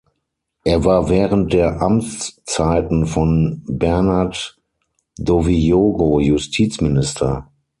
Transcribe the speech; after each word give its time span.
Er 0.63 0.83
war 0.83 1.09
während 1.09 1.53
der 1.53 1.79
Amtszeiten 1.79 3.05
von 3.05 3.61
Bernard 3.67 4.59
Dowiyogo 5.19 6.19
Justizminister. 6.19 7.47